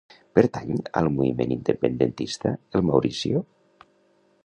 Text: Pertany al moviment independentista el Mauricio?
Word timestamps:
Pertany 0.37 0.79
al 1.01 1.09
moviment 1.17 1.53
independentista 1.57 2.57
el 2.79 2.89
Mauricio? 2.91 3.47